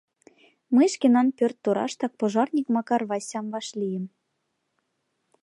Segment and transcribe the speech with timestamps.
[0.75, 4.05] Мый шкенан пӧрт тураштак пожарник Макар Васям вашлийым.